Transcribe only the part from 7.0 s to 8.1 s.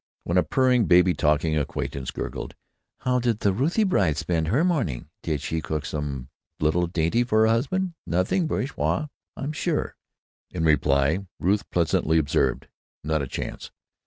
for her husband?